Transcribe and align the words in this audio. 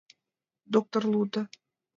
Доктор 0.73 1.03
лудо: 1.11 1.41